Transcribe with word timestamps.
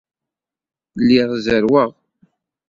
Lliɣ 1.01 1.29
zerrweɣ. 1.45 1.91